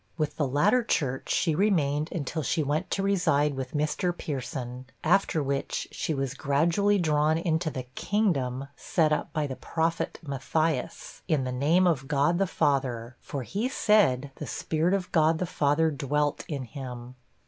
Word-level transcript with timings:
With 0.17 0.35
the 0.37 0.47
latter 0.47 0.81
church 0.83 1.29
she 1.29 1.53
remained 1.53 2.09
until 2.11 2.41
she 2.41 2.63
went 2.63 2.89
to 2.89 3.03
reside 3.03 3.53
with 3.53 3.73
Mr. 3.75 4.17
Pierson, 4.17 4.87
after 5.03 5.43
which, 5.43 5.87
she 5.91 6.11
was 6.15 6.33
gradually 6.33 6.97
drawn 6.97 7.37
into 7.37 7.69
the 7.69 7.83
'kingdom' 7.93 8.67
set 8.75 9.13
up 9.13 9.31
by 9.31 9.45
the 9.45 9.55
prophet 9.55 10.17
Matthias, 10.25 11.21
in 11.27 11.43
the 11.43 11.51
name 11.51 11.85
of 11.85 12.07
God 12.07 12.39
the 12.39 12.47
Father; 12.47 13.15
for 13.21 13.43
he 13.43 13.69
said 13.69 14.31
the 14.37 14.47
spirit 14.47 14.95
of 14.95 15.11
God 15.11 15.37
the 15.37 15.45
Father 15.45 15.91
dwelt 15.91 16.45
in 16.47 16.63
him. 16.63 17.13